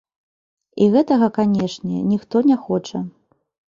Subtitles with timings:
[0.85, 2.99] І гэтага, канешне, ніхто не хоча.